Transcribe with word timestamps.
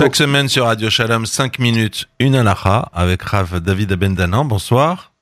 Chaque 0.00 0.16
semaine 0.16 0.48
sur 0.48 0.64
Radio 0.64 0.88
Shalom, 0.88 1.26
5 1.26 1.58
minutes, 1.58 2.08
une 2.20 2.34
halakha 2.34 2.88
avec 2.94 3.20
Rav 3.20 3.60
David 3.60 3.92
Abendanan. 3.92 4.46
Bonsoir. 4.46 5.12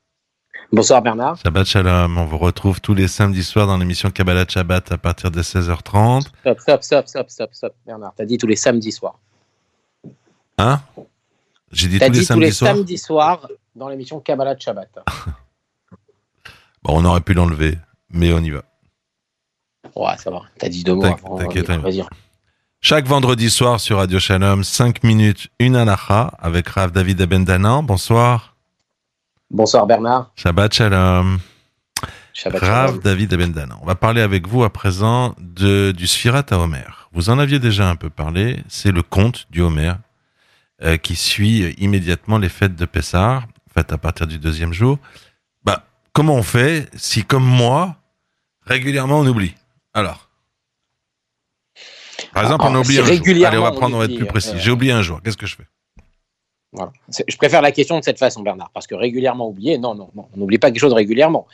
Bonsoir 0.71 1.03
Bernard. 1.03 1.37
Shabbat 1.43 1.67
Shalom. 1.67 2.17
On 2.17 2.27
vous 2.27 2.39
retrouve 2.39 2.81
tous 2.81 2.95
les 2.95 3.09
samedis 3.09 3.43
soirs 3.43 3.67
dans 3.67 3.77
l'émission 3.77 4.13
Kabbalah 4.13 4.45
Shabbat 4.47 4.93
à 4.93 4.97
partir 4.97 5.33
de 5.33 5.43
16h30. 5.43 6.29
Stop, 6.43 6.61
stop, 6.61 6.83
stop, 6.85 7.09
stop, 7.09 7.29
stop, 7.29 7.51
stop. 7.55 7.75
Bernard, 7.85 8.13
t'as 8.17 8.25
dit 8.25 8.39
tous 8.39 8.47
les 8.47 8.55
samedis 8.55 8.93
soirs. 8.93 9.19
Hein? 10.59 10.81
J'ai 11.73 11.89
dit 11.89 11.99
tous 11.99 12.05
les 12.05 12.11
dit 12.11 12.19
tous 12.21 12.27
samedis 12.27 12.45
les 12.45 12.53
soirs? 12.53 12.75
samedis 12.77 12.99
soirs 12.99 13.49
dans 13.75 13.89
l'émission 13.89 14.21
Kabbalah 14.21 14.55
de 14.55 14.61
Shabbat. 14.61 14.91
Bon, 16.85 16.93
on 17.01 17.05
aurait 17.05 17.23
pu 17.23 17.35
l'enlever, 17.35 17.77
mais 18.11 18.33
on 18.33 18.39
y 18.39 18.51
va. 18.51 18.63
Ouais, 19.97 20.17
ça 20.19 20.31
va. 20.31 20.43
T'as 20.57 20.69
dit 20.69 20.85
deux 20.85 20.95
mots 20.95 21.03
T'inquiète, 21.03 21.25
avant. 21.25 21.39
t'inquiète, 21.39 21.67
Vas-y. 21.81 22.05
Chaque 22.89 23.07
vendredi 23.07 23.51
soir 23.51 23.81
sur 23.81 23.99
Radio 23.99 24.19
Shalom, 24.19 24.65
5 24.65 25.05
minutes, 25.05 25.49
une 25.59 25.77
halakha 25.77 26.33
avec 26.39 26.67
Rav 26.71 26.91
David 26.91 27.21
Abendanan. 27.21 27.83
Bonsoir. 27.83 28.57
Bonsoir 29.51 29.87
Bernard. 29.87 30.33
Shabbat 30.37 30.73
Shalom. 30.73 31.39
Shabbat 32.33 32.63
Rav 32.63 32.87
Shalom. 32.87 33.01
David 33.03 33.35
Abendanan. 33.35 33.77
On 33.83 33.85
va 33.85 33.95
parler 33.95 34.23
avec 34.23 34.49
vous 34.49 34.65
à 34.65 34.73
présent 34.73 35.35
de, 35.39 35.93
du 35.93 36.07
Sfirat 36.07 36.47
à 36.49 36.57
Homer. 36.57 36.87
Vous 37.13 37.29
en 37.29 37.39
aviez 37.39 37.59
déjà 37.59 37.91
un 37.91 37.95
peu 37.95 38.09
parlé. 38.09 38.65
C'est 38.69 38.91
le 38.91 39.03
conte 39.03 39.45
du 39.51 39.61
Homer 39.61 39.93
euh, 40.83 40.97
qui 40.97 41.15
suit 41.15 41.75
immédiatement 41.77 42.39
les 42.39 42.49
fêtes 42.49 42.75
de 42.75 42.87
Pessah, 42.87 43.43
faites 43.71 43.93
à 43.93 43.99
partir 43.99 44.27
du 44.27 44.39
deuxième 44.39 44.73
jour. 44.73 44.99
Bah, 45.63 45.85
comment 46.15 46.37
on 46.37 46.43
fait 46.43 46.89
si, 46.97 47.23
comme 47.23 47.45
moi, 47.45 47.97
régulièrement 48.65 49.21
on 49.21 49.27
oublie? 49.27 49.55
Alors, 49.93 50.28
par 52.33 52.43
exemple, 52.43 52.65
Ah, 52.67 52.71
on 52.71 52.75
oublie 52.77 52.95
si 52.95 52.99
un 53.01 53.03
jour. 53.05 53.11
régulièrement 53.11 53.49
Allez, 53.49 53.59
on 53.59 53.71
va 53.71 53.73
prendre, 53.73 53.97
on 53.97 53.99
va 53.99 54.05
être 54.05 54.11
oublie, 54.11 54.19
plus 54.25 54.27
précis. 54.27 54.51
euh, 54.55 54.59
J'ai 54.59 54.71
oublié 54.71 54.93
un 54.93 55.03
jour. 55.03 55.21
Qu'est-ce 55.23 55.37
que 55.37 55.47
je 55.47 55.57
fais 55.57 55.67
Voilà. 56.73 56.93
Je 57.27 57.37
préfère 57.37 57.63
la 57.63 57.73
question 57.73 57.99
de 57.99 58.05
cette 58.05 58.19
façon, 58.19 58.43
Bernard, 58.43 58.71
parce 58.75 58.87
que 58.87 58.95
régulièrement 58.95 59.49
oublié, 59.49 59.79
non, 59.79 59.95
non, 59.95 60.11
non, 60.15 60.27
on 60.35 60.39
n'oublie 60.39 60.59
pas 60.59 60.71
quelque 60.71 60.81
chose 60.81 60.93
régulièrement. 60.93 61.47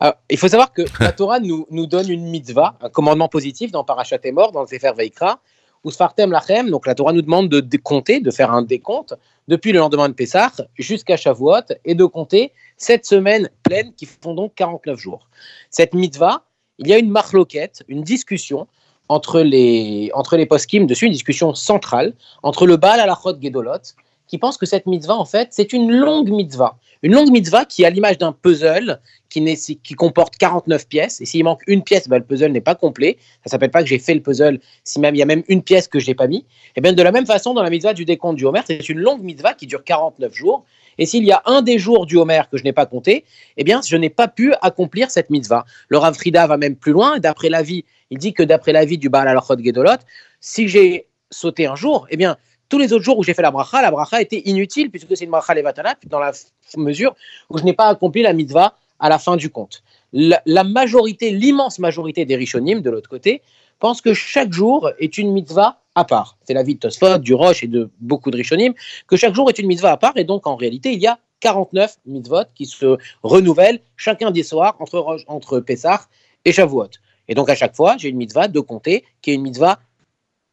Alors, 0.00 0.14
il 0.30 0.38
faut 0.38 0.48
savoir 0.48 0.72
que 0.72 0.82
la 1.00 1.12
Torah 1.12 1.40
nous, 1.40 1.66
nous 1.70 1.86
donne 1.86 2.10
une 2.10 2.24
mitzvah, 2.30 2.76
un 2.80 2.88
commandement 2.88 3.28
positif 3.28 3.70
dans 3.70 3.84
Parashat 3.84 4.18
et 4.24 4.32
mort, 4.32 4.52
dans 4.52 4.62
le 4.62 4.66
Sefer 4.66 4.92
Veikra, 4.96 5.40
où 5.84 5.90
Sfartem 5.90 6.30
Lachem, 6.30 6.70
donc 6.70 6.86
la 6.86 6.94
Torah 6.94 7.12
nous 7.12 7.22
demande 7.22 7.48
de 7.48 7.60
décompter, 7.60 8.20
de 8.20 8.30
faire 8.30 8.50
un 8.52 8.62
décompte 8.62 9.14
depuis 9.48 9.72
le 9.72 9.78
lendemain 9.78 10.08
de 10.10 10.14
Pessah 10.14 10.52
jusqu'à 10.78 11.16
Shavuot 11.16 11.54
et 11.86 11.94
de 11.94 12.04
compter 12.04 12.52
sept 12.76 13.06
semaines 13.06 13.48
pleines 13.62 13.94
qui 13.94 14.04
font 14.06 14.34
donc 14.34 14.54
49 14.56 14.98
jours. 14.98 15.28
Cette 15.70 15.94
mitzvah, 15.94 16.44
il 16.78 16.86
y 16.88 16.92
a 16.92 16.98
une 16.98 17.10
marloquette, 17.10 17.82
une 17.88 18.02
discussion 18.02 18.66
entre 19.10 19.40
les, 19.40 20.10
entre 20.14 20.36
les 20.36 20.46
poskim 20.46 20.86
dessus, 20.86 21.06
une 21.06 21.12
discussion 21.12 21.52
centrale 21.52 22.12
entre 22.44 22.64
le 22.64 22.76
Baal 22.76 23.00
Alachot 23.00 23.34
Gedolot, 23.42 23.82
qui 24.30 24.38
pense 24.38 24.56
que 24.56 24.64
cette 24.64 24.86
mitzvah, 24.86 25.16
en 25.16 25.24
fait, 25.24 25.48
c'est 25.50 25.72
une 25.72 25.90
longue 25.90 26.30
mitzvah. 26.30 26.78
Une 27.02 27.14
longue 27.14 27.32
mitzvah 27.32 27.64
qui, 27.64 27.84
à 27.84 27.90
l'image 27.90 28.16
d'un 28.16 28.30
puzzle, 28.30 29.00
qui, 29.28 29.42
qui 29.82 29.94
comporte 29.94 30.36
49 30.36 30.86
pièces. 30.86 31.20
Et 31.20 31.26
s'il 31.26 31.42
manque 31.42 31.62
une 31.66 31.82
pièce, 31.82 32.08
ben, 32.08 32.18
le 32.18 32.24
puzzle 32.24 32.52
n'est 32.52 32.60
pas 32.60 32.76
complet. 32.76 33.18
Ça 33.44 33.50
s'appelle 33.50 33.72
pas 33.72 33.82
que 33.82 33.88
j'ai 33.88 33.98
fait 33.98 34.14
le 34.14 34.22
puzzle, 34.22 34.60
si 34.84 35.00
même 35.00 35.16
il 35.16 35.18
y 35.18 35.22
a 35.22 35.26
même 35.26 35.42
une 35.48 35.64
pièce 35.64 35.88
que 35.88 35.98
je 35.98 36.06
n'ai 36.06 36.14
pas 36.14 36.28
mis. 36.28 36.46
Et 36.76 36.80
bien, 36.80 36.92
de 36.92 37.02
la 37.02 37.10
même 37.10 37.26
façon, 37.26 37.54
dans 37.54 37.64
la 37.64 37.70
mitzvah 37.70 37.92
du 37.92 38.04
décompte 38.04 38.36
du 38.36 38.44
Homer, 38.44 38.60
c'est 38.64 38.88
une 38.88 39.00
longue 39.00 39.20
mitzvah 39.20 39.54
qui 39.54 39.66
dure 39.66 39.82
49 39.82 40.32
jours. 40.32 40.64
Et 40.96 41.06
s'il 41.06 41.24
y 41.24 41.32
a 41.32 41.42
un 41.46 41.62
des 41.62 41.80
jours 41.80 42.06
du 42.06 42.16
Homer 42.16 42.42
que 42.52 42.56
je 42.56 42.62
n'ai 42.62 42.72
pas 42.72 42.86
compté, 42.86 43.24
eh 43.56 43.64
bien, 43.64 43.80
je 43.84 43.96
n'ai 43.96 44.10
pas 44.10 44.28
pu 44.28 44.54
accomplir 44.62 45.10
cette 45.10 45.30
mitzvah. 45.30 45.64
Le 45.88 45.98
Rav 45.98 46.14
Frida 46.14 46.46
va 46.46 46.56
même 46.56 46.76
plus 46.76 46.92
loin. 46.92 47.18
D'après 47.18 47.48
l'avis, 47.48 47.84
il 48.10 48.18
dit 48.18 48.32
que 48.32 48.44
d'après 48.44 48.70
l'avis 48.70 48.96
du 48.96 49.08
Baal 49.08 49.26
Alachot 49.26 49.58
Gedolot, 49.58 49.98
si 50.38 50.68
j'ai 50.68 51.08
sauté 51.32 51.66
un 51.66 51.74
jour, 51.74 52.06
eh 52.10 52.16
bien, 52.16 52.36
tous 52.70 52.78
les 52.78 52.92
autres 52.94 53.04
jours 53.04 53.18
où 53.18 53.22
j'ai 53.22 53.34
fait 53.34 53.42
la 53.42 53.50
bracha, 53.50 53.82
la 53.82 53.90
bracha 53.90 54.22
était 54.22 54.42
inutile 54.46 54.90
puisque 54.90 55.14
c'est 55.16 55.24
une 55.24 55.30
bracha 55.30 55.52
levatana 55.52 55.96
dans 56.06 56.20
la 56.20 56.32
mesure 56.76 57.14
où 57.50 57.58
je 57.58 57.64
n'ai 57.64 57.74
pas 57.74 57.88
accompli 57.88 58.22
la 58.22 58.32
mitzvah 58.32 58.74
à 58.98 59.08
la 59.08 59.18
fin 59.18 59.36
du 59.36 59.50
compte. 59.50 59.82
La, 60.12 60.40
la 60.46 60.64
majorité, 60.64 61.30
l'immense 61.30 61.78
majorité 61.78 62.24
des 62.24 62.36
rishonim 62.36 62.80
de 62.80 62.90
l'autre 62.90 63.10
côté 63.10 63.42
pensent 63.80 64.00
que 64.00 64.14
chaque 64.14 64.52
jour 64.52 64.90
est 64.98 65.18
une 65.18 65.32
mitzvah 65.32 65.80
à 65.94 66.04
part. 66.04 66.38
C'est 66.44 66.54
l'avis 66.54 66.74
de 66.74 66.80
Tosfot, 66.80 67.18
du 67.18 67.34
Roche 67.34 67.64
et 67.64 67.66
de 67.66 67.90
beaucoup 68.00 68.30
de 68.30 68.36
rishonim 68.36 68.72
que 69.08 69.16
chaque 69.16 69.34
jour 69.34 69.50
est 69.50 69.58
une 69.58 69.66
mitzvah 69.66 69.92
à 69.92 69.96
part 69.96 70.16
et 70.16 70.24
donc 70.24 70.46
en 70.46 70.54
réalité 70.54 70.92
il 70.92 71.00
y 71.00 71.06
a 71.06 71.18
49 71.40 71.98
mitzvot 72.06 72.44
qui 72.54 72.66
se 72.66 72.98
renouvellent 73.22 73.80
chacun 73.96 74.30
des 74.30 74.44
soirs 74.44 74.76
entre, 74.78 75.18
entre 75.26 75.60
Pessah 75.60 76.02
et 76.44 76.52
Shavuot. 76.52 76.90
Et 77.26 77.34
donc 77.34 77.50
à 77.50 77.56
chaque 77.56 77.74
fois 77.74 77.96
j'ai 77.98 78.08
une 78.10 78.16
mitzvah 78.16 78.46
de 78.46 78.60
compter 78.60 79.04
qui 79.22 79.32
est 79.32 79.34
une 79.34 79.42
mitzvah 79.42 79.80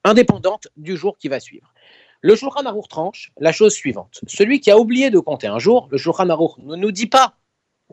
indépendante 0.04 0.70
du 0.78 0.98
jour 0.98 1.18
qui 1.18 1.28
va 1.28 1.40
suivre. 1.40 1.72
Le 2.22 2.36
Shulchan 2.36 2.66
Aruch 2.66 2.88
tranche 2.88 3.32
la 3.40 3.52
chose 3.52 3.74
suivante. 3.74 4.22
Celui 4.28 4.60
qui 4.60 4.72
a 4.72 4.78
oublié 4.78 5.10
de 5.10 5.20
compter 5.20 5.48
un 5.48 5.60
jour, 5.60 5.88
le 5.92 5.98
Shulchan 5.98 6.30
Aruch 6.30 6.58
ne 6.60 6.76
nous 6.76 6.92
dit 6.92 7.08
pas 7.08 7.36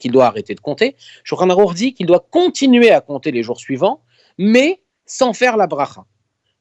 qu'il 0.00 0.12
doit 0.12 0.26
arrêter 0.26 0.54
de 0.54 0.60
compter. 0.60 0.96
Shulchan 1.24 1.50
Aruch 1.50 1.74
dit 1.74 1.94
qu'il 1.94 2.06
doit 2.06 2.26
continuer 2.30 2.90
à 2.90 3.00
compter 3.00 3.32
les 3.32 3.42
jours 3.42 3.58
suivants, 3.58 4.00
mais 4.38 4.80
sans 5.06 5.32
faire 5.32 5.56
la 5.56 5.66
bracha. 5.66 6.04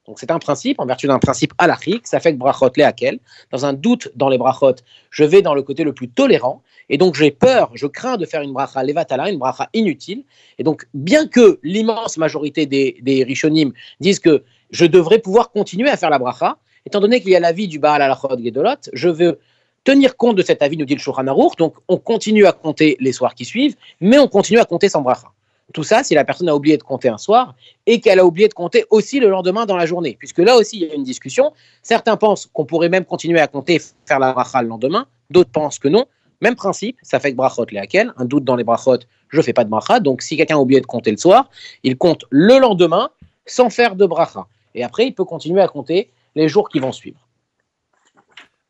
Donc 0.06 0.18
c'est 0.20 0.30
un 0.30 0.38
principe, 0.38 0.80
en 0.80 0.86
vertu 0.86 1.06
d'un 1.06 1.18
principe 1.18 1.54
halachique, 1.56 2.06
ça 2.06 2.20
fait 2.20 2.32
que 2.32 2.38
brachot 2.38 2.70
lehakel. 2.76 3.20
Dans 3.50 3.64
un 3.64 3.72
doute 3.72 4.10
dans 4.14 4.28
les 4.28 4.36
brachot, 4.36 4.74
je 5.10 5.24
vais 5.24 5.40
dans 5.40 5.54
le 5.54 5.62
côté 5.62 5.82
le 5.82 5.94
plus 5.94 6.10
tolérant, 6.10 6.62
et 6.90 6.98
donc 6.98 7.14
j'ai 7.14 7.30
peur, 7.30 7.70
je 7.74 7.86
crains 7.86 8.18
de 8.18 8.26
faire 8.26 8.42
une 8.42 8.52
bracha 8.52 8.82
levatala, 8.82 9.30
une 9.30 9.38
bracha 9.38 9.70
inutile. 9.72 10.24
Et 10.58 10.62
donc, 10.62 10.86
bien 10.92 11.26
que 11.26 11.58
l'immense 11.62 12.18
majorité 12.18 12.66
des, 12.66 12.98
des 13.00 13.24
rishonim 13.24 13.72
disent 14.00 14.20
que 14.20 14.44
je 14.70 14.84
devrais 14.84 15.20
pouvoir 15.20 15.50
continuer 15.50 15.88
à 15.88 15.96
faire 15.96 16.10
la 16.10 16.18
bracha, 16.18 16.58
étant 16.86 17.00
donné 17.00 17.20
qu'il 17.20 17.30
y 17.30 17.36
a 17.36 17.40
l'avis 17.40 17.68
du 17.68 17.78
Baal 17.78 18.02
Alachot 18.02 18.38
Gedolot, 18.42 18.90
je 18.92 19.08
veux 19.08 19.38
tenir 19.84 20.16
compte 20.16 20.36
de 20.36 20.42
cet 20.42 20.62
avis, 20.62 20.76
nous 20.76 20.86
dit 20.86 20.94
le 20.94 21.00
Shulchan 21.00 21.24
donc 21.58 21.74
on 21.88 21.98
continue 21.98 22.46
à 22.46 22.52
compter 22.52 22.96
les 23.00 23.12
soirs 23.12 23.34
qui 23.34 23.44
suivent, 23.44 23.76
mais 24.00 24.18
on 24.18 24.28
continue 24.28 24.58
à 24.58 24.64
compter 24.64 24.88
sans 24.88 25.02
bracha. 25.02 25.28
Tout 25.72 25.82
ça, 25.82 26.04
si 26.04 26.14
la 26.14 26.24
personne 26.24 26.48
a 26.48 26.54
oublié 26.54 26.76
de 26.76 26.82
compter 26.82 27.08
un 27.08 27.18
soir 27.18 27.54
et 27.86 28.00
qu'elle 28.00 28.18
a 28.18 28.26
oublié 28.26 28.48
de 28.48 28.54
compter 28.54 28.84
aussi 28.90 29.18
le 29.18 29.28
lendemain 29.28 29.64
dans 29.66 29.76
la 29.76 29.86
journée, 29.86 30.16
puisque 30.18 30.38
là 30.38 30.56
aussi 30.56 30.76
il 30.76 30.88
y 30.88 30.90
a 30.90 30.94
une 30.94 31.04
discussion. 31.04 31.52
Certains 31.82 32.16
pensent 32.16 32.46
qu'on 32.46 32.66
pourrait 32.66 32.90
même 32.90 33.04
continuer 33.04 33.40
à 33.40 33.46
compter, 33.46 33.80
faire 34.04 34.18
la 34.18 34.32
bracha 34.32 34.62
le 34.62 34.68
lendemain, 34.68 35.06
d'autres 35.30 35.50
pensent 35.50 35.78
que 35.78 35.88
non. 35.88 36.04
Même 36.40 36.54
principe, 36.54 36.98
ça 37.02 37.18
fait 37.18 37.30
que 37.30 37.36
brachot 37.36 37.64
lehakel, 37.70 38.12
un 38.18 38.24
doute 38.26 38.44
dans 38.44 38.56
les 38.56 38.64
brachot, 38.64 38.98
je 39.30 39.40
fais 39.40 39.54
pas 39.54 39.64
de 39.64 39.70
bracha, 39.70 40.00
donc 40.00 40.20
si 40.20 40.36
quelqu'un 40.36 40.56
a 40.56 40.60
oublié 40.60 40.80
de 40.80 40.86
compter 40.86 41.10
le 41.10 41.16
soir, 41.16 41.48
il 41.82 41.96
compte 41.96 42.24
le 42.28 42.58
lendemain 42.58 43.08
sans 43.46 43.70
faire 43.70 43.96
de 43.96 44.04
bracha. 44.04 44.46
Et 44.74 44.84
après, 44.84 45.06
il 45.06 45.14
peut 45.14 45.24
continuer 45.24 45.62
à 45.62 45.68
compter 45.68 46.10
les 46.34 46.48
jours 46.48 46.68
qui 46.68 46.78
vont 46.78 46.92
suivre. 46.92 47.28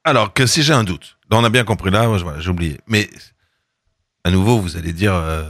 Alors 0.04 0.32
que 0.32 0.46
si 0.46 0.62
j'ai 0.62 0.74
un 0.74 0.84
doute, 0.84 1.16
là, 1.30 1.38
on 1.38 1.44
a 1.44 1.50
bien 1.50 1.64
compris 1.64 1.90
là, 1.90 2.06
voilà, 2.06 2.40
j'ai 2.40 2.50
oublié. 2.50 2.78
Mais 2.86 3.08
à 4.24 4.30
nouveau, 4.30 4.58
vous 4.58 4.76
allez 4.76 4.92
dire, 4.92 5.14
euh, 5.14 5.44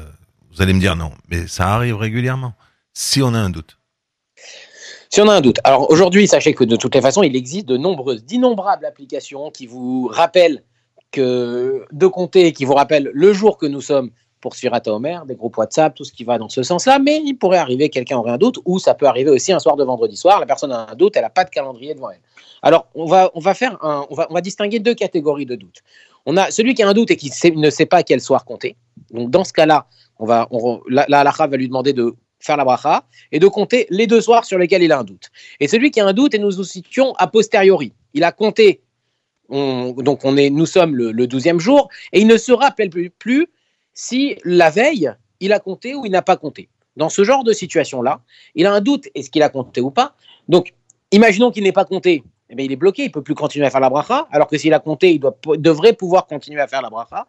vous 0.52 0.62
allez 0.62 0.72
me 0.72 0.80
dire 0.80 0.96
non, 0.96 1.12
mais 1.28 1.46
ça 1.48 1.74
arrive 1.74 1.96
régulièrement. 1.96 2.54
Si 2.92 3.22
on 3.22 3.34
a 3.34 3.38
un 3.38 3.50
doute. 3.50 3.78
Si 5.10 5.20
on 5.20 5.28
a 5.28 5.34
un 5.34 5.40
doute. 5.40 5.58
Alors 5.64 5.90
aujourd'hui, 5.90 6.28
sachez 6.28 6.54
que 6.54 6.64
de 6.64 6.76
toutes 6.76 6.94
les 6.94 7.00
façons, 7.00 7.22
il 7.22 7.34
existe 7.36 7.66
de 7.66 7.76
nombreuses, 7.76 8.24
d'innombrables 8.24 8.84
applications 8.84 9.50
qui 9.50 9.66
vous 9.66 10.08
rappellent 10.08 10.62
que 11.10 11.86
de 11.92 12.06
compter, 12.06 12.52
qui 12.52 12.64
vous 12.64 12.74
rappellent 12.74 13.10
le 13.12 13.32
jour 13.32 13.58
que 13.58 13.66
nous 13.66 13.80
sommes 13.80 14.10
pour 14.44 14.54
Sfirata 14.54 14.92
Omer, 14.92 15.24
des 15.24 15.36
groupes 15.36 15.56
WhatsApp, 15.56 15.94
tout 15.94 16.04
ce 16.04 16.12
qui 16.12 16.22
va 16.22 16.36
dans 16.36 16.50
ce 16.50 16.62
sens-là. 16.62 16.98
Mais 16.98 17.22
il 17.24 17.32
pourrait 17.32 17.56
arriver, 17.56 17.88
quelqu'un 17.88 18.18
aurait 18.18 18.32
un 18.32 18.36
doute, 18.36 18.58
ou 18.66 18.78
ça 18.78 18.92
peut 18.92 19.06
arriver 19.06 19.30
aussi 19.30 19.52
un 19.54 19.58
soir 19.58 19.74
de 19.74 19.84
vendredi 19.84 20.18
soir. 20.18 20.38
La 20.38 20.44
personne 20.44 20.70
a 20.70 20.90
un 20.90 20.94
doute, 20.94 21.16
elle 21.16 21.22
n'a 21.22 21.30
pas 21.30 21.44
de 21.44 21.50
calendrier 21.50 21.94
devant 21.94 22.10
elle. 22.10 22.20
Alors 22.60 22.86
on 22.94 23.06
va, 23.06 23.30
on 23.32 23.40
va 23.40 23.54
faire 23.54 23.82
un, 23.82 24.04
on 24.10 24.14
va, 24.14 24.26
on 24.28 24.34
va 24.34 24.42
distinguer 24.42 24.80
deux 24.80 24.92
catégories 24.94 25.46
de 25.46 25.54
doutes. 25.54 25.80
On 26.26 26.36
a 26.36 26.50
celui 26.50 26.74
qui 26.74 26.82
a 26.82 26.88
un 26.88 26.92
doute 26.92 27.10
et 27.10 27.16
qui 27.16 27.30
ne 27.56 27.70
sait 27.70 27.86
pas 27.86 28.02
quel 28.02 28.20
soir 28.20 28.44
compter. 28.44 28.76
Donc 29.12 29.30
dans 29.30 29.44
ce 29.44 29.54
cas-là, 29.54 29.86
on 30.18 30.26
va, 30.26 30.46
on, 30.50 30.82
la, 30.90 31.06
la 31.08 31.24
va 31.24 31.56
lui 31.56 31.68
demander 31.68 31.94
de 31.94 32.14
faire 32.38 32.58
la 32.58 32.64
bracha 32.66 33.04
et 33.32 33.38
de 33.38 33.48
compter 33.48 33.86
les 33.88 34.06
deux 34.06 34.20
soirs 34.20 34.44
sur 34.44 34.58
lesquels 34.58 34.82
il 34.82 34.92
a 34.92 34.98
un 34.98 35.04
doute. 35.04 35.30
Et 35.58 35.68
celui 35.68 35.90
qui 35.90 36.00
a 36.00 36.06
un 36.06 36.12
doute, 36.12 36.34
et 36.34 36.38
nous 36.38 36.52
nous 36.54 36.64
situons 36.64 37.14
a 37.16 37.26
posteriori. 37.28 37.94
Il 38.12 38.24
a 38.24 38.32
compté, 38.32 38.82
on- 39.48 39.92
donc 39.92 40.20
on 40.24 40.36
est, 40.36 40.50
nous 40.50 40.66
sommes 40.66 40.94
le, 40.94 41.26
12e 41.26 41.60
jour, 41.60 41.88
et 42.12 42.20
il 42.20 42.26
ne 42.26 42.36
se 42.36 42.52
rappelle 42.52 42.90
plus 42.90 43.48
si 43.94 44.36
la 44.44 44.70
veille, 44.70 45.12
il 45.40 45.52
a 45.52 45.60
compté 45.60 45.94
ou 45.94 46.04
il 46.04 46.12
n'a 46.12 46.22
pas 46.22 46.36
compté. 46.36 46.68
Dans 46.96 47.08
ce 47.08 47.24
genre 47.24 47.44
de 47.44 47.52
situation-là, 47.52 48.20
il 48.54 48.66
a 48.66 48.72
un 48.72 48.80
doute, 48.80 49.08
est-ce 49.14 49.30
qu'il 49.30 49.42
a 49.42 49.48
compté 49.48 49.80
ou 49.80 49.90
pas? 49.90 50.14
Donc, 50.48 50.74
imaginons 51.10 51.50
qu'il 51.50 51.64
n'ait 51.64 51.72
pas 51.72 51.84
compté, 51.84 52.22
eh 52.50 52.54
bien, 52.54 52.64
il 52.66 52.72
est 52.72 52.76
bloqué, 52.76 53.02
il 53.02 53.08
ne 53.08 53.12
peut 53.12 53.22
plus 53.22 53.34
continuer 53.34 53.66
à 53.66 53.70
faire 53.70 53.80
la 53.80 53.90
bracha, 53.90 54.28
alors 54.30 54.48
que 54.48 54.58
s'il 54.58 54.74
a 54.74 54.78
compté, 54.78 55.12
il 55.12 55.20
devrait 55.60 55.94
pouvoir 55.94 56.26
continuer 56.26 56.60
à 56.60 56.68
faire 56.68 56.82
la 56.82 56.90
bracha. 56.90 57.26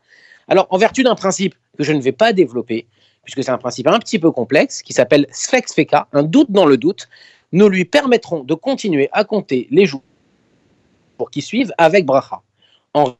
Alors, 0.47 0.67
en 0.69 0.77
vertu 0.77 1.03
d'un 1.03 1.15
principe 1.15 1.55
que 1.77 1.83
je 1.83 1.93
ne 1.93 2.01
vais 2.01 2.11
pas 2.11 2.33
développer, 2.33 2.85
puisque 3.23 3.43
c'est 3.43 3.51
un 3.51 3.57
principe 3.57 3.87
un 3.87 3.97
petit 3.97 4.19
peu 4.19 4.31
complexe, 4.31 4.83
qui 4.83 4.93
s'appelle 4.93 5.25
Sfex 5.31 5.73
Feka, 5.73 6.07
un 6.13 6.23
doute 6.23 6.51
dans 6.51 6.65
le 6.65 6.77
doute, 6.77 7.07
nous 7.51 7.69
lui 7.69 7.85
permettrons 7.85 8.43
de 8.43 8.53
continuer 8.53 9.09
à 9.13 9.23
compter 9.23 9.67
les 9.71 9.85
jours 9.85 10.03
pour 11.17 11.31
qui 11.31 11.41
suivent 11.41 11.73
avec 11.77 12.05
bracha. 12.05 12.41
En- 12.93 13.15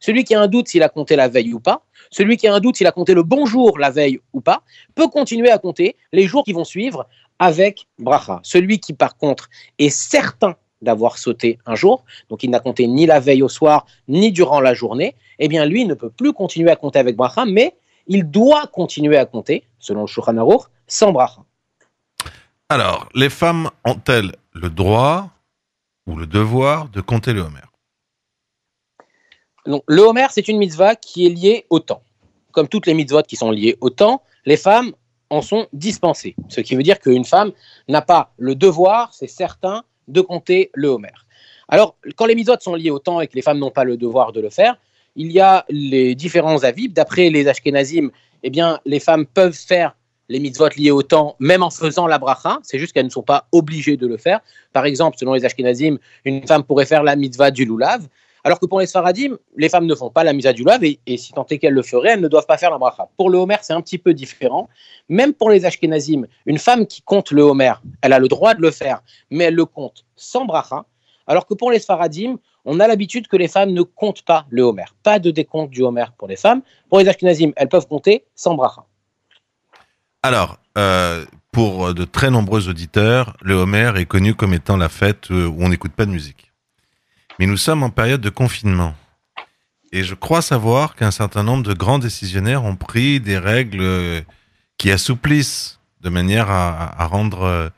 celui 0.00 0.24
qui 0.24 0.34
a 0.34 0.40
un 0.40 0.48
doute 0.48 0.68
s'il 0.68 0.82
a 0.82 0.88
compté 0.88 1.14
la 1.14 1.28
veille 1.28 1.54
ou 1.54 1.60
pas, 1.60 1.82
celui 2.10 2.36
qui 2.36 2.48
a 2.48 2.54
un 2.54 2.60
doute 2.60 2.76
s'il 2.76 2.86
a 2.86 2.92
compté 2.92 3.14
le 3.14 3.22
bon 3.22 3.46
jour 3.46 3.78
la 3.78 3.90
veille 3.90 4.20
ou 4.32 4.40
pas, 4.40 4.62
peut 4.94 5.08
continuer 5.08 5.50
à 5.50 5.58
compter 5.58 5.96
les 6.12 6.26
jours 6.26 6.44
qui 6.44 6.52
vont 6.52 6.64
suivre 6.64 7.06
avec 7.38 7.86
bracha. 7.98 8.40
Celui 8.42 8.80
qui, 8.80 8.92
par 8.92 9.16
contre, 9.16 9.48
est 9.78 9.90
certain 9.90 10.56
d'avoir 10.82 11.18
sauté 11.18 11.58
un 11.66 11.74
jour, 11.74 12.04
donc 12.30 12.42
il 12.42 12.50
n'a 12.50 12.60
compté 12.60 12.86
ni 12.86 13.04
la 13.06 13.20
veille 13.20 13.42
au 13.42 13.48
soir, 13.48 13.86
ni 14.08 14.32
durant 14.32 14.60
la 14.60 14.72
journée, 14.72 15.14
eh 15.38 15.46
bien 15.46 15.66
lui 15.66 15.84
ne 15.84 15.94
peut 15.94 16.10
plus 16.10 16.32
continuer 16.32 16.70
à 16.70 16.76
compter 16.76 16.98
avec 16.98 17.16
bracha, 17.16 17.44
mais 17.44 17.76
il 18.06 18.24
doit 18.24 18.66
continuer 18.66 19.18
à 19.18 19.26
compter, 19.26 19.64
selon 19.78 20.02
le 20.02 20.06
Shulchan 20.06 20.38
Aruch, 20.38 20.62
sans 20.86 21.12
bracha. 21.12 21.42
Alors, 22.70 23.08
les 23.14 23.30
femmes 23.30 23.68
ont-elles 23.84 24.32
le 24.52 24.70
droit 24.70 25.28
ou 26.06 26.16
le 26.16 26.26
devoir 26.26 26.88
de 26.88 27.00
compter 27.00 27.32
le 27.32 27.42
Homer? 27.42 27.69
Le 29.66 30.02
Homer, 30.02 30.26
c'est 30.30 30.48
une 30.48 30.58
mitzvah 30.58 30.96
qui 30.96 31.26
est 31.26 31.30
liée 31.30 31.66
au 31.70 31.80
temps. 31.80 32.02
Comme 32.52 32.68
toutes 32.68 32.86
les 32.86 32.94
mitzvot 32.94 33.22
qui 33.22 33.36
sont 33.36 33.50
liées 33.50 33.76
au 33.80 33.90
temps, 33.90 34.22
les 34.46 34.56
femmes 34.56 34.92
en 35.28 35.42
sont 35.42 35.66
dispensées. 35.72 36.34
Ce 36.48 36.60
qui 36.60 36.74
veut 36.74 36.82
dire 36.82 36.98
qu'une 36.98 37.24
femme 37.24 37.52
n'a 37.88 38.02
pas 38.02 38.32
le 38.38 38.54
devoir, 38.54 39.12
c'est 39.14 39.28
certain, 39.28 39.84
de 40.08 40.20
compter 40.20 40.70
le 40.74 40.88
Homer. 40.88 41.12
Alors, 41.68 41.96
quand 42.16 42.26
les 42.26 42.34
mitzvot 42.34 42.56
sont 42.60 42.74
liées 42.74 42.90
au 42.90 42.98
temps 42.98 43.20
et 43.20 43.28
que 43.28 43.36
les 43.36 43.42
femmes 43.42 43.58
n'ont 43.58 43.70
pas 43.70 43.84
le 43.84 43.96
devoir 43.96 44.32
de 44.32 44.40
le 44.40 44.50
faire, 44.50 44.76
il 45.14 45.30
y 45.30 45.40
a 45.40 45.64
les 45.68 46.14
différents 46.14 46.64
avis. 46.64 46.88
D'après 46.88 47.30
les 47.30 47.46
Ashkenazim, 47.46 48.10
eh 48.42 48.50
bien, 48.50 48.80
les 48.84 49.00
femmes 49.00 49.26
peuvent 49.26 49.54
faire 49.54 49.94
les 50.28 50.40
mitzvot 50.40 50.68
liés 50.76 50.90
au 50.90 51.02
temps, 51.02 51.36
même 51.38 51.62
en 51.62 51.70
faisant 51.70 52.06
la 52.06 52.18
bracha. 52.18 52.58
C'est 52.62 52.78
juste 52.78 52.92
qu'elles 52.92 53.06
ne 53.06 53.10
sont 53.10 53.22
pas 53.22 53.46
obligées 53.52 53.96
de 53.96 54.06
le 54.06 54.16
faire. 54.16 54.40
Par 54.72 54.84
exemple, 54.84 55.16
selon 55.18 55.34
les 55.34 55.44
Ashkenazim, 55.44 55.98
une 56.24 56.46
femme 56.46 56.64
pourrait 56.64 56.86
faire 56.86 57.02
la 57.02 57.16
mitzvah 57.16 57.50
du 57.50 57.64
lulav, 57.64 58.06
alors 58.44 58.58
que 58.58 58.66
pour 58.66 58.80
les 58.80 58.86
Sfaradim, 58.86 59.36
les 59.56 59.68
femmes 59.68 59.86
ne 59.86 59.94
font 59.94 60.10
pas 60.10 60.24
la 60.24 60.32
mitzvah 60.32 60.52
du 60.52 60.62
lulav 60.62 60.82
et, 60.84 61.16
si 61.16 61.32
tant 61.32 61.46
est 61.50 61.58
qu'elles 61.58 61.74
le 61.74 61.82
feraient, 61.82 62.10
elles 62.10 62.20
ne 62.20 62.28
doivent 62.28 62.46
pas 62.46 62.56
faire 62.56 62.70
la 62.70 62.78
bracha. 62.78 63.08
Pour 63.16 63.30
le 63.30 63.38
Homer, 63.38 63.56
c'est 63.62 63.72
un 63.72 63.80
petit 63.80 63.98
peu 63.98 64.14
différent. 64.14 64.68
Même 65.08 65.34
pour 65.34 65.50
les 65.50 65.66
Ashkenazim, 65.66 66.26
une 66.46 66.58
femme 66.58 66.86
qui 66.86 67.02
compte 67.02 67.30
le 67.30 67.42
Homer, 67.42 67.74
elle 68.02 68.12
a 68.12 68.18
le 68.18 68.28
droit 68.28 68.54
de 68.54 68.62
le 68.62 68.70
faire, 68.70 69.02
mais 69.30 69.44
elle 69.44 69.54
le 69.54 69.66
compte 69.66 70.04
sans 70.16 70.44
bracha. 70.44 70.84
Alors 71.26 71.46
que 71.46 71.54
pour 71.54 71.70
les 71.70 71.78
Sfaradim, 71.78 72.38
on 72.64 72.80
a 72.80 72.86
l'habitude 72.86 73.28
que 73.28 73.36
les 73.36 73.48
femmes 73.48 73.70
ne 73.70 73.82
comptent 73.82 74.22
pas 74.22 74.46
le 74.50 74.62
Homer. 74.62 74.84
Pas 75.02 75.18
de 75.18 75.30
décompte 75.30 75.70
du 75.70 75.82
Homer 75.82 76.06
pour 76.16 76.28
les 76.28 76.36
femmes. 76.36 76.62
Pour 76.88 76.98
les 76.98 77.08
Ashkenazim, 77.08 77.52
elles 77.56 77.68
peuvent 77.68 77.86
compter 77.86 78.24
sans 78.34 78.54
bracha. 78.54 78.84
Alors, 80.22 80.58
euh, 80.76 81.24
pour 81.52 81.94
de 81.94 82.04
très 82.04 82.30
nombreux 82.30 82.68
auditeurs, 82.68 83.36
le 83.42 83.54
Homer 83.54 83.92
est 83.96 84.04
connu 84.04 84.34
comme 84.34 84.54
étant 84.54 84.76
la 84.76 84.88
fête 84.88 85.30
euh, 85.30 85.46
où 85.46 85.62
on 85.62 85.68
n'écoute 85.68 85.92
pas 85.92 86.04
de 86.04 86.10
musique. 86.10 86.49
Mais 87.40 87.46
nous 87.46 87.56
sommes 87.56 87.82
en 87.82 87.88
période 87.88 88.20
de 88.20 88.28
confinement. 88.28 88.92
Et 89.92 90.02
je 90.02 90.14
crois 90.14 90.42
savoir 90.42 90.94
qu'un 90.94 91.10
certain 91.10 91.42
nombre 91.42 91.62
de 91.62 91.72
grands 91.72 91.98
décisionnaires 91.98 92.64
ont 92.64 92.76
pris 92.76 93.18
des 93.18 93.38
règles 93.38 93.80
euh, 93.80 94.20
qui 94.76 94.90
assouplissent 94.90 95.80
de 96.02 96.10
manière 96.10 96.50
à, 96.50 97.06
rendre 97.06 97.70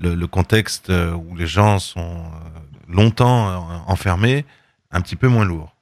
le, 0.00 0.26
contexte 0.26 0.90
où 0.90 1.36
les 1.36 1.46
gens 1.46 1.78
sont 1.78 2.22
longtemps 2.88 3.68
enfermés 3.86 4.44
un 4.90 5.00
petit 5.00 5.14
peu 5.14 5.28
moins 5.28 5.44
lourd. 5.44 5.74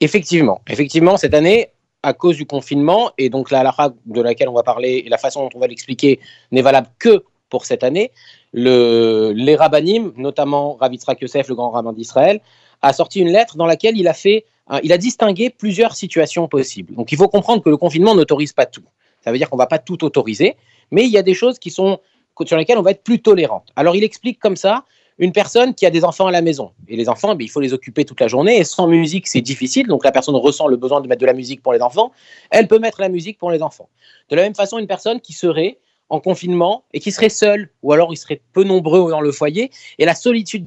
Effectivement, 0.00 0.60
effectivement, 0.68 1.16
cette 1.16 1.34
année, 1.34 1.70
à 2.04 2.12
cause 2.12 2.36
du 2.36 2.46
confinement, 2.46 3.10
et 3.18 3.30
donc 3.30 3.50
la 3.50 3.60
halakha 3.60 3.90
de 4.06 4.20
laquelle 4.20 4.48
on 4.48 4.54
va 4.54 4.62
parler 4.62 5.02
et 5.04 5.08
la 5.08 5.18
façon 5.18 5.42
dont 5.42 5.50
on 5.54 5.58
va 5.58 5.66
l'expliquer 5.66 6.20
n'est 6.52 6.62
valable 6.62 6.88
que 7.00 7.24
pour 7.48 7.66
cette 7.66 7.82
année, 7.82 8.12
le, 8.52 9.32
les 9.34 9.56
rabbinim, 9.56 10.12
notamment 10.16 10.74
Rav 10.74 10.92
Yitzhak 10.92 11.20
Yosef, 11.20 11.48
le 11.48 11.54
grand 11.54 11.70
rabbin 11.70 11.92
d'Israël, 11.92 12.40
a 12.82 12.92
sorti 12.92 13.20
une 13.20 13.30
lettre 13.30 13.56
dans 13.56 13.66
laquelle 13.66 13.96
il 13.96 14.08
a 14.08 14.14
fait, 14.14 14.44
il 14.82 14.92
a 14.92 14.98
distingué 14.98 15.50
plusieurs 15.50 15.94
situations 15.94 16.48
possibles. 16.48 16.94
Donc 16.94 17.12
il 17.12 17.18
faut 17.18 17.28
comprendre 17.28 17.62
que 17.62 17.70
le 17.70 17.76
confinement 17.76 18.14
n'autorise 18.14 18.52
pas 18.52 18.66
tout. 18.66 18.84
Ça 19.24 19.32
veut 19.32 19.38
dire 19.38 19.50
qu'on 19.50 19.56
ne 19.56 19.62
va 19.62 19.66
pas 19.66 19.78
tout 19.78 20.04
autoriser, 20.04 20.56
mais 20.90 21.04
il 21.04 21.10
y 21.10 21.18
a 21.18 21.22
des 21.22 21.34
choses 21.34 21.58
qui 21.58 21.70
sont 21.70 21.98
sur 22.46 22.56
lesquelles 22.56 22.78
on 22.78 22.82
va 22.82 22.92
être 22.92 23.02
plus 23.02 23.20
tolérant. 23.20 23.64
Alors 23.74 23.96
il 23.96 24.04
explique 24.04 24.38
comme 24.38 24.56
ça 24.56 24.84
une 25.18 25.32
personne 25.32 25.74
qui 25.74 25.84
a 25.84 25.90
des 25.90 26.04
enfants 26.04 26.26
à 26.26 26.30
la 26.30 26.42
maison. 26.42 26.70
Et 26.86 26.96
les 26.96 27.08
enfants, 27.08 27.34
ben, 27.34 27.44
il 27.44 27.48
faut 27.48 27.60
les 27.60 27.74
occuper 27.74 28.04
toute 28.04 28.20
la 28.20 28.28
journée. 28.28 28.58
Et 28.58 28.64
sans 28.64 28.86
musique, 28.86 29.26
c'est 29.26 29.40
difficile. 29.40 29.88
Donc 29.88 30.04
la 30.04 30.12
personne 30.12 30.36
ressent 30.36 30.68
le 30.68 30.76
besoin 30.76 31.00
de 31.00 31.08
mettre 31.08 31.20
de 31.20 31.26
la 31.26 31.32
musique 31.32 31.60
pour 31.60 31.72
les 31.72 31.82
enfants. 31.82 32.12
Elle 32.50 32.68
peut 32.68 32.78
mettre 32.78 33.00
la 33.00 33.08
musique 33.08 33.36
pour 33.36 33.50
les 33.50 33.60
enfants. 33.60 33.88
De 34.30 34.36
la 34.36 34.42
même 34.42 34.54
façon, 34.54 34.78
une 34.78 34.86
personne 34.86 35.20
qui 35.20 35.32
serait 35.32 35.78
en 36.10 36.20
confinement 36.20 36.84
et 36.92 37.00
qui 37.00 37.12
serait 37.12 37.28
seule, 37.28 37.70
ou 37.82 37.92
alors 37.92 38.12
il 38.12 38.16
serait 38.16 38.40
peu 38.52 38.64
nombreux 38.64 39.10
dans 39.10 39.20
le 39.20 39.32
foyer, 39.32 39.70
et 39.98 40.04
la 40.04 40.14
solitude 40.14 40.66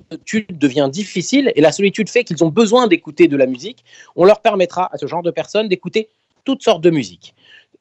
devient 0.51 0.89
difficile, 0.91 1.51
et 1.55 1.61
la 1.61 1.71
solitude 1.71 2.09
fait 2.09 2.23
qu'ils 2.23 2.43
ont 2.43 2.49
besoin 2.49 2.87
d'écouter 2.87 3.27
de 3.27 3.37
la 3.37 3.47
musique, 3.47 3.83
on 4.15 4.25
leur 4.25 4.41
permettra 4.41 4.89
à 4.93 4.97
ce 4.97 5.07
genre 5.07 5.23
de 5.23 5.31
personnes 5.31 5.67
d'écouter 5.67 6.09
toutes 6.43 6.63
sortes 6.63 6.81
de 6.81 6.89
musique. 6.89 7.33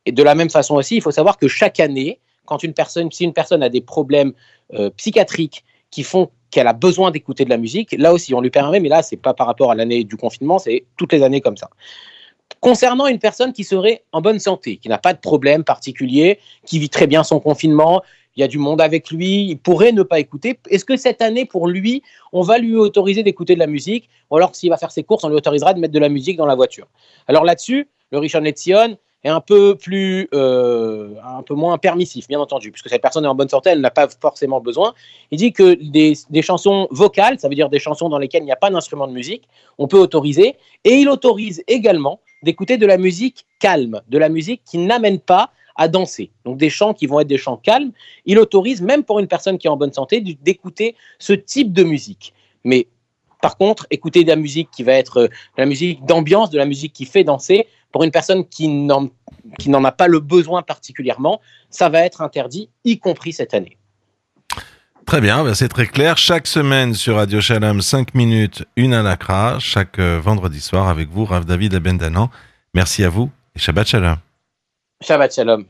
Et 0.07 0.13
de 0.13 0.23
la 0.23 0.35
même 0.35 0.51
façon 0.51 0.77
aussi, 0.77 0.97
il 0.97 1.03
faut 1.03 1.11
savoir 1.11 1.37
que 1.37 1.49
chaque 1.49 1.81
année, 1.81 2.19
quand 2.47 2.63
une 2.63 2.73
personne, 2.73 3.11
si 3.13 3.25
une 3.25 3.33
personne 3.33 3.63
a 3.63 3.69
des 3.69 3.81
problèmes 3.81 4.33
euh, 4.75 4.91
psychiatriques 4.97 5.65
qui 5.91 6.03
font 6.03 6.31
qu'elle 6.51 6.67
a 6.67 6.73
besoin 6.73 7.11
d'écouter 7.11 7.45
de 7.45 7.51
la 7.51 7.59
musique, 7.59 7.95
là 7.97 8.13
aussi, 8.13 8.35
on 8.35 8.41
lui 8.41 8.51
permet, 8.51 8.81
mais 8.81 8.89
là, 8.89 9.03
c'est 9.03 9.17
pas 9.17 9.35
par 9.35 9.47
rapport 9.47 9.71
à 9.71 9.75
l'année 9.75 10.05
du 10.05 10.17
confinement, 10.17 10.59
c'est 10.59 10.85
toutes 10.97 11.13
les 11.13 11.23
années 11.23 11.41
comme 11.41 11.57
ça. 11.57 11.71
Concernant 12.61 13.07
une 13.07 13.19
personne 13.19 13.53
qui 13.53 13.65
serait 13.65 14.05
en 14.13 14.21
bonne 14.21 14.39
santé, 14.39 14.77
qui 14.77 14.89
n'a 14.89 14.99
pas 14.99 15.15
de 15.15 15.19
problème 15.19 15.65
particulier, 15.65 16.39
qui 16.67 16.79
vit 16.79 16.91
très 16.91 17.07
bien 17.07 17.25
son 17.25 17.41
confinement, 17.41 18.03
il 18.37 18.41
y 18.41 18.43
a 18.43 18.49
du 18.49 18.59
monde 18.59 18.81
avec 18.81 19.11
lui, 19.11 19.47
il 19.49 19.59
pourrait 19.59 19.93
ne 19.93 20.03
pas 20.03 20.21
écouter. 20.21 20.59
Est-ce 20.69 20.85
que 20.85 20.97
cette 20.97 21.23
année, 21.23 21.47
pour 21.47 21.69
lui, 21.69 22.03
on 22.33 22.43
va 22.43 22.59
lui 22.59 22.77
autoriser 22.77 23.23
d'écouter 23.23 23.55
de 23.55 23.59
la 23.59 23.67
musique 23.67 24.09
Ou 24.31 24.37
alors, 24.37 24.55
s'il 24.55 24.71
va 24.71 24.77
faire 24.77 24.93
ses 24.93 25.03
courses, 25.03 25.25
on 25.25 25.29
lui 25.29 25.37
autorisera 25.37 25.75
de 25.75 25.81
mettre 25.81 25.95
de 25.95 25.99
la 25.99 26.09
musique 26.09 26.37
dans 26.37 26.47
la 26.47 26.55
voiture? 26.55 26.87
Alors 27.27 27.45
là-dessus, 27.45 27.89
le 28.13 28.19
Richard 28.19 28.43
Letzion, 28.43 28.97
est 29.23 29.29
un 29.29 29.41
peu 29.41 29.75
plus, 29.75 30.29
euh, 30.33 31.15
un 31.25 31.43
peu 31.43 31.55
moins 31.55 31.77
permissif, 31.79 32.27
bien 32.27 32.41
entendu, 32.41 32.71
puisque 32.71 32.89
cette 32.89 33.03
personne 33.03 33.25
est 33.25 33.29
en 33.29 33.35
bonne 33.35 33.49
santé, 33.49 33.71
elle 33.71 33.81
n'a 33.81 33.91
pas 33.91 34.09
forcément 34.09 34.61
besoin. 34.61 34.95
Il 35.31 35.39
dit 35.39 35.53
que 35.53 35.75
des, 35.75 36.15
des, 36.31 36.43
chansons 36.43 36.89
vocales, 36.91 37.39
ça 37.39 37.49
veut 37.49 37.55
dire 37.55 37.69
des 37.69 37.79
chansons 37.79 38.09
dans 38.09 38.19
lesquelles 38.19 38.43
il 38.43 38.47
n'y 38.47 38.53
a 38.53 38.57
pas 38.57 38.71
d'instrument 38.71 39.07
de 39.07 39.13
musique, 39.13 39.47
on 39.79 39.89
peut 39.89 39.99
autoriser, 39.99 40.57
et 40.85 40.95
il 40.95 41.09
autorise 41.09 41.63
également 41.67 42.21
d'écouter 42.43 42.79
de 42.79 42.87
la 42.87 42.97
musique 42.97 43.47
calme, 43.59 44.01
de 44.09 44.19
la 44.19 44.29
musique 44.29 44.63
qui 44.65 44.79
n'amène 44.79 45.19
pas 45.19 45.51
à 45.77 45.89
danser. 45.89 46.31
Donc 46.45 46.59
des 46.59 46.71
chants 46.71 46.95
qui 46.95 47.07
vont 47.07 47.21
être 47.21 47.29
des 47.29 47.39
chants 47.39 47.57
calmes. 47.57 47.93
Il 48.27 48.39
autorise, 48.39 48.83
même 48.83 49.05
pour 49.05 49.19
une 49.19 49.29
personne 49.29 49.59
qui 49.59 49.67
est 49.67 49.71
en 49.71 49.77
bonne 49.77 49.93
santé, 49.93 50.21
d'écouter 50.21 50.95
ce 51.19 51.33
type 51.33 51.73
de 51.73 51.85
musique. 51.85 52.35
Mais 52.65 52.87
par 53.41 53.57
contre, 53.57 53.87
écouter 53.91 54.23
de 54.23 54.29
la 54.29 54.37
musique 54.37 54.71
qui 54.71 54.83
va 54.83 54.93
être 54.93 55.17
euh, 55.17 55.29
de 55.29 55.59
la 55.59 55.67
musique 55.67 56.05
d'ambiance, 56.05 56.51
de 56.51 56.59
la 56.59 56.67
musique 56.67 56.93
qui 56.93 57.07
fait 57.07 57.25
danser, 57.25 57.67
pour 57.93 58.05
une 58.05 58.11
personne 58.11 58.47
qui 58.49 58.69
n'en 58.69 59.85
a 59.85 59.93
pas 59.93 60.07
le 60.07 60.21
besoin 60.21 60.63
particulièrement, 60.63 61.41
ça 61.71 61.89
va 61.89 62.01
être 62.01 62.23
interdit, 62.23 62.71
y 62.85 62.99
compris 62.99 63.33
cette 63.33 63.55
année. 63.55 63.77
Très 65.07 65.21
bien, 65.21 65.43
ben, 65.43 65.55
c'est 65.55 65.69
très 65.69 65.87
clair. 65.87 66.17
Chaque 66.19 66.47
semaine 66.47 66.95
sur 66.95 67.17
Radio 67.17 67.41
Shalom, 67.41 67.81
5 67.81 68.15
minutes, 68.15 68.65
une 68.77 68.95
anakra, 68.95 69.59
chaque 69.59 69.99
euh, 69.99 70.21
vendredi 70.23 70.61
soir 70.61 70.89
avec 70.89 71.09
vous, 71.09 71.25
Rav 71.25 71.45
David 71.45 71.75
Abendanan. 71.75 72.31
Merci 72.75 73.03
à 73.03 73.09
vous 73.09 73.29
et 73.57 73.59
Shabbat 73.59 73.89
Shalom. 73.89 74.17
Shabbat 75.03 75.35
Shalom. 75.35 75.65